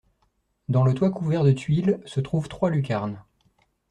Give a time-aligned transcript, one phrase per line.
[0.67, 3.23] Dans le toit couvert de tuiles se trouvent trois lucarnes.